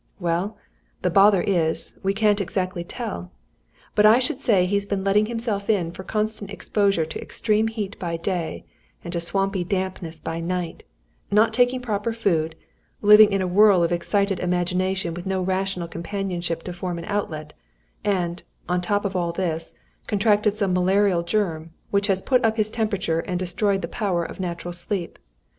"Well, 0.19 0.57
the 1.03 1.11
bother 1.11 1.43
is, 1.43 1.93
we 2.01 2.15
can't 2.15 2.41
exactly 2.41 2.83
tell. 2.83 3.31
But 3.93 4.03
I 4.03 4.17
should 4.17 4.39
say 4.41 4.65
he 4.65 4.73
has 4.73 4.87
been 4.87 5.03
letting 5.03 5.27
himself 5.27 5.69
in 5.69 5.91
for 5.91 6.03
constant 6.03 6.49
exposure 6.49 7.05
to 7.05 7.21
extreme 7.21 7.67
heat 7.67 7.99
by 7.99 8.17
day, 8.17 8.65
and 9.03 9.13
to 9.13 9.19
swampy 9.19 9.63
dampness 9.63 10.19
by 10.19 10.39
night; 10.39 10.85
not 11.29 11.53
taking 11.53 11.81
proper 11.83 12.11
food; 12.13 12.55
living 13.03 13.31
in 13.31 13.43
a 13.43 13.47
whirl 13.47 13.83
of 13.83 13.91
excited 13.91 14.39
imagination 14.39 15.13
with 15.13 15.27
no 15.27 15.39
rational 15.39 15.87
companionship 15.87 16.63
to 16.63 16.73
form 16.73 16.97
an 16.97 17.05
outlet; 17.05 17.53
and, 18.03 18.41
on 18.67 18.79
the 18.79 18.83
top 18.87 19.05
of 19.05 19.15
all 19.15 19.31
this, 19.31 19.75
contracted 20.07 20.55
some 20.55 20.73
malarial 20.73 21.21
germ, 21.21 21.73
which 21.91 22.07
has 22.07 22.23
put 22.23 22.43
up 22.43 22.57
his 22.57 22.71
temperature 22.71 23.19
and 23.19 23.37
destroyed 23.37 23.83
the 23.83 23.87
power 23.87 24.25
of 24.25 24.39
natural 24.39 24.73
sleep. 24.73 25.19